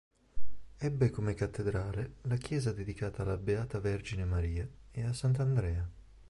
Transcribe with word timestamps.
Ebbe 0.77 1.11
come 1.11 1.35
cattedrale 1.35 2.13
la 2.23 2.35
chiesa 2.37 2.71
dedicata 2.73 3.21
alla 3.21 3.37
Beata 3.37 3.79
Vergine 3.79 4.25
Maria 4.25 4.67
e 4.89 5.03
a 5.03 5.13
Sant'Andrea. 5.13 5.87